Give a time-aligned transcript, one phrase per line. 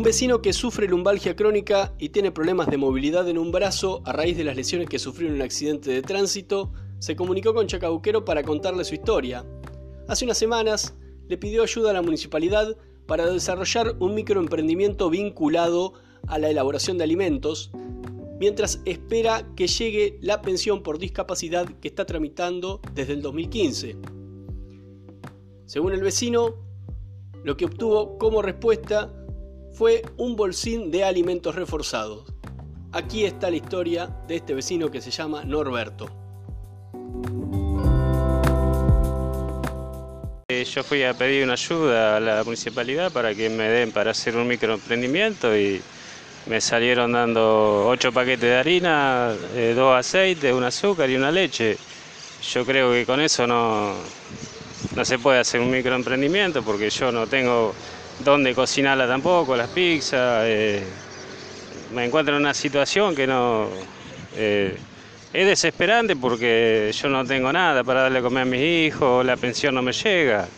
[0.00, 4.14] Un vecino que sufre lumbalgia crónica y tiene problemas de movilidad en un brazo a
[4.14, 8.24] raíz de las lesiones que sufrió en un accidente de tránsito, se comunicó con Chacabuquero
[8.24, 9.44] para contarle su historia.
[10.08, 10.94] Hace unas semanas
[11.28, 15.92] le pidió ayuda a la municipalidad para desarrollar un microemprendimiento vinculado
[16.28, 17.70] a la elaboración de alimentos,
[18.38, 23.98] mientras espera que llegue la pensión por discapacidad que está tramitando desde el 2015.
[25.66, 26.54] Según el vecino,
[27.44, 29.12] lo que obtuvo como respuesta
[29.72, 32.24] fue un bolsín de alimentos reforzados.
[32.92, 36.10] Aquí está la historia de este vecino que se llama Norberto.
[40.48, 44.10] Eh, yo fui a pedir una ayuda a la municipalidad para que me den para
[44.10, 45.80] hacer un microemprendimiento y
[46.46, 51.78] me salieron dando ocho paquetes de harina, eh, dos aceites, un azúcar y una leche.
[52.52, 53.94] Yo creo que con eso no,
[54.96, 57.72] no se puede hacer un microemprendimiento porque yo no tengo
[58.24, 60.44] dónde cocinarla tampoco, las pizzas.
[60.46, 60.82] Eh,
[61.94, 63.68] me encuentro en una situación que no...
[64.36, 64.76] Eh,
[65.32, 69.36] es desesperante porque yo no tengo nada para darle a comer a mis hijos, la
[69.36, 70.48] pensión no me llega.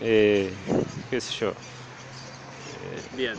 [0.00, 0.52] Eh,
[1.10, 1.52] qué sé yo.
[3.16, 3.34] Bien.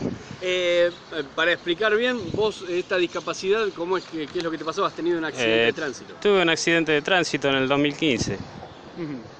[1.34, 4.84] para explicar bien, vos esta discapacidad, ¿cómo es que, ¿qué es lo que te pasó?
[4.86, 6.14] ¿Has tenido un accidente de tránsito?
[6.22, 8.38] Tuve un accidente de tránsito en el 2015.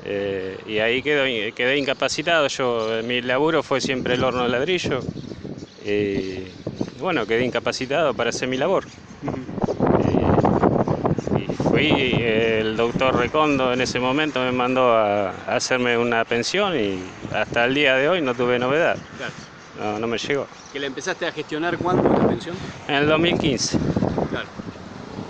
[0.04, 2.48] Eh, y ahí quedé incapacitado.
[2.48, 5.00] Yo, mi laburo fue siempre el horno de ladrillo.
[5.84, 6.44] Y
[7.00, 8.84] bueno, quedé incapacitado para hacer mi labor.
[11.38, 16.98] y, fui, el doctor Recondo en ese momento me mandó a, hacerme una pensión y
[17.32, 18.96] hasta el día de hoy no tuve novedad.
[19.78, 20.46] No, no me llegó.
[20.72, 22.56] ¿Que la empezaste a gestionar cuándo la pensión?
[22.88, 23.78] En el 2015.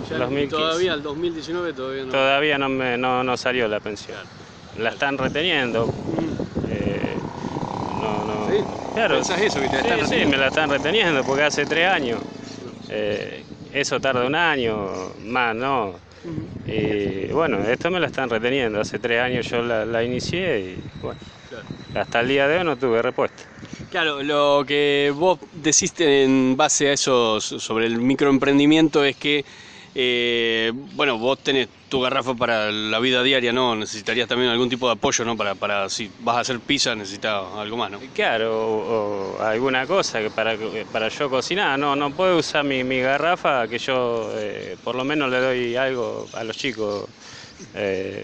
[0.07, 0.29] Claro.
[0.49, 2.11] Todavía el 2019 todavía no.
[2.11, 4.17] Todavía no, me, no, no salió la pensión.
[4.77, 5.89] La están reteniendo.
[6.69, 7.15] Eh,
[8.01, 8.93] no.
[8.93, 9.19] Claro.
[9.19, 12.19] eso que te están Sí, me la están reteniendo porque hace tres años.
[12.89, 15.95] Eh, eso tarda un año, más no.
[16.67, 18.79] Y bueno, esto me la están reteniendo.
[18.79, 21.19] Hace tres años yo la, la inicié y bueno,
[21.95, 23.43] hasta el día de hoy no tuve respuesta.
[23.91, 29.45] Claro, lo que vos decís en base a eso sobre el microemprendimiento es que
[29.99, 33.75] eh, bueno, vos tenés tu garrafa para la vida diaria, ¿no?
[33.75, 35.35] Necesitarías también algún tipo de apoyo, ¿no?
[35.35, 37.99] Para, para si vas a hacer pizza, necesitas algo más, ¿no?
[38.13, 40.55] Claro, o, alguna cosa que para,
[40.91, 41.79] para yo cocinar.
[41.79, 46.29] No, no puedo usar mi, garrafa, que yo eh, por lo menos le doy algo
[46.31, 47.09] a los chicos.
[47.73, 48.23] Eh,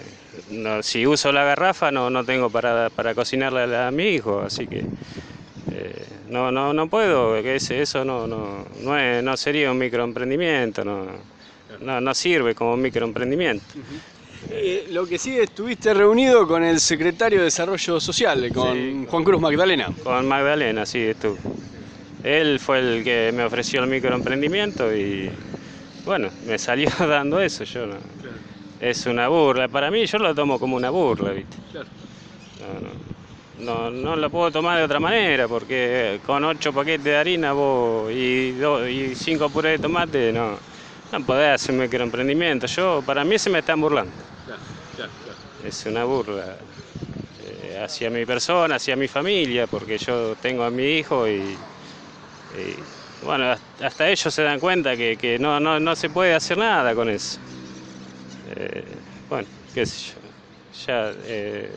[0.84, 4.86] si uso la garrafa no, no tengo para, para cocinarle a, mi hijo, así que
[6.28, 11.34] no, no, no puedo, que eso no, no, no, no sería un microemprendimiento, no
[11.80, 13.76] no, no sirve como microemprendimiento.
[14.50, 19.42] Eh, lo que sí estuviste reunido con el secretario de Desarrollo Social, con Juan Cruz
[19.42, 19.92] Magdalena.
[20.04, 21.40] Con Magdalena, sí, estuve.
[22.24, 25.32] Él fue el que me ofreció el microemprendimiento y
[26.06, 27.64] bueno, me salió dando eso.
[27.64, 27.98] Yo no,
[28.80, 29.68] Es una burla.
[29.68, 31.58] Para mí yo lo tomo como una burla, ¿viste?
[31.72, 31.90] Claro.
[33.60, 38.12] No, no, lo puedo tomar de otra manera porque con ocho paquetes de harina vos
[38.12, 38.56] y,
[38.90, 40.58] y cinco purés de tomate no
[41.13, 42.66] no podés hacer un microemprendimiento.
[42.66, 44.12] Yo, para mí se me están burlando.
[45.63, 46.57] Es una burla
[47.40, 51.56] eh, hacia mi persona, hacia mi familia, porque yo tengo a mi hijo y,
[53.22, 57.40] bueno, hasta ellos se dan cuenta que, no, no, se puede hacer nada con eso.
[58.56, 58.97] Eh,
[59.30, 60.30] bueno, qué sé yo.
[60.88, 61.69] Ya, eh,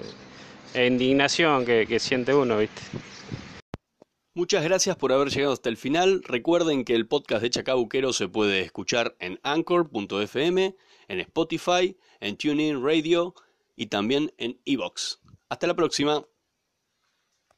[0.87, 2.83] indignación que, que siente uno, ¿viste?
[4.37, 6.23] Muchas gracias por haber llegado hasta el final.
[6.23, 10.77] Recuerden que el podcast de Chacabuquero se puede escuchar en anchor.fm,
[11.09, 13.35] en Spotify, en TuneIn Radio
[13.77, 15.23] y también en Evox.
[15.49, 16.23] Hasta la próxima.